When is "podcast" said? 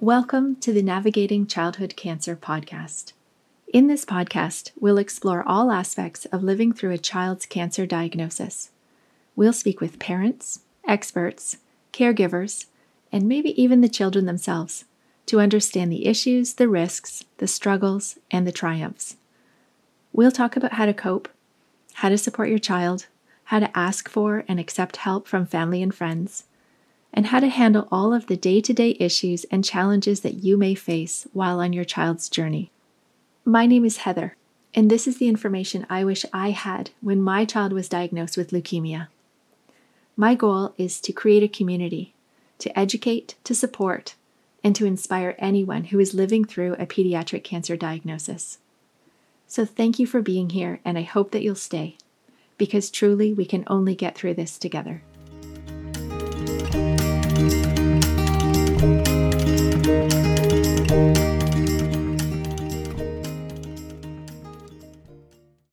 2.36-3.14, 4.04-4.72